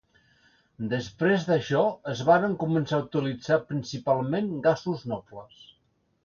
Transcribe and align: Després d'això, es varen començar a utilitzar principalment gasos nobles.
Després 0.93 1.43
d'això, 1.49 1.83
es 2.13 2.23
varen 2.29 2.55
començar 2.63 2.97
a 3.01 3.05
utilitzar 3.05 3.59
principalment 3.73 4.49
gasos 4.69 5.05
nobles. 5.15 5.63